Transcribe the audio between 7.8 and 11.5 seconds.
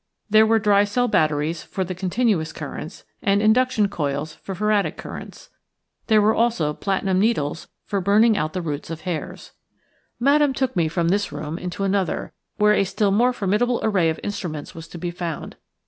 for burning out the roots of hairs. Madame took me from this